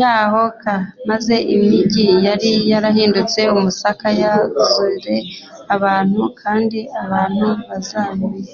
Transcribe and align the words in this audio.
yaho 0.00 0.42
k 0.60 0.62
maze 1.08 1.34
imigi 1.54 2.06
yari 2.26 2.50
yarahindutse 2.72 3.40
umusaka 3.56 4.06
yuzure 4.20 5.16
abantu 5.74 6.20
l 6.28 6.30
kandi 6.40 6.78
abantu 7.02 7.46
bazamenya 7.68 8.52